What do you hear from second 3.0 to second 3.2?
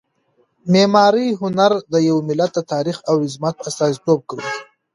او